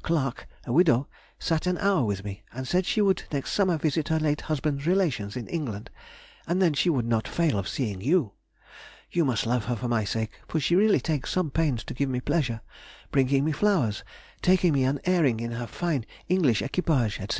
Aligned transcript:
Clarke, 0.00 0.46
a 0.64 0.72
widow, 0.72 1.08
sat 1.40 1.66
an 1.66 1.76
hour 1.78 2.04
with 2.04 2.22
me, 2.24 2.44
and 2.52 2.68
said 2.68 2.86
she 2.86 3.00
would 3.00 3.24
next 3.32 3.50
summer 3.50 3.76
visit 3.76 4.06
her 4.06 4.20
late 4.20 4.42
husband's 4.42 4.86
relations 4.86 5.36
in 5.36 5.48
England, 5.48 5.90
and 6.46 6.62
then 6.62 6.72
she 6.72 6.88
would 6.88 7.04
not 7.04 7.26
fail 7.26 7.58
of 7.58 7.66
seeing 7.66 8.00
you. 8.00 8.30
You 9.10 9.24
must 9.24 9.44
love 9.44 9.64
her 9.64 9.74
for 9.74 9.88
my 9.88 10.04
sake, 10.04 10.30
for 10.46 10.60
she 10.60 10.76
really 10.76 11.00
takes 11.00 11.30
some 11.32 11.50
pains 11.50 11.82
to 11.82 11.94
give 11.94 12.08
me 12.08 12.20
pleasure, 12.20 12.60
bringing 13.10 13.44
me 13.44 13.50
flowers, 13.50 14.04
taking 14.40 14.72
me 14.72 14.84
an 14.84 15.00
airing 15.04 15.40
in 15.40 15.50
her 15.50 15.66
fine 15.66 16.06
English 16.28 16.62
equipage, 16.62 17.18
&c. 17.32 17.36